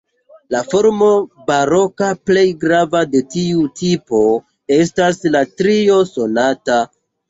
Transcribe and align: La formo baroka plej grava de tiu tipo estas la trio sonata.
La 0.53 0.61
formo 0.69 1.09
baroka 1.49 2.09
plej 2.31 2.47
grava 2.65 3.03
de 3.13 3.23
tiu 3.37 3.69
tipo 3.85 4.27
estas 4.83 5.25
la 5.39 5.49
trio 5.63 6.05
sonata. 6.19 6.85